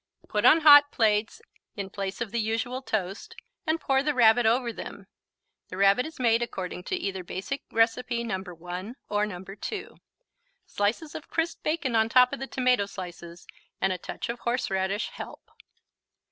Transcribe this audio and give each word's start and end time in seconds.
Put 0.27 0.45
on 0.45 0.61
hot 0.61 0.89
plates 0.91 1.43
in 1.77 1.91
place 1.91 2.21
of 2.21 2.31
the 2.31 2.39
usual 2.39 2.81
toast 2.81 3.35
and 3.67 3.79
pour 3.79 4.01
the 4.01 4.15
Rabbit 4.15 4.47
over 4.47 4.73
them. 4.73 5.05
(The 5.69 5.77
Rabbit 5.77 6.07
is 6.07 6.17
made 6.19 6.41
according 6.41 6.85
to 6.85 6.95
either 6.95 7.23
Basic 7.23 7.61
Recipe 7.71 8.23
No. 8.23 8.39
1 8.41 8.95
or 9.09 9.27
No. 9.27 9.43
2.) 9.43 9.97
Slices 10.65 11.13
of 11.13 11.29
crisp 11.29 11.61
bacon 11.61 11.95
on 11.95 12.09
top 12.09 12.33
of 12.33 12.39
the 12.39 12.47
tomato 12.47 12.87
slices 12.87 13.45
and 13.79 13.93
a 13.93 13.99
touch 13.99 14.27
of 14.27 14.39
horseradish 14.39 15.09
help. 15.09 15.51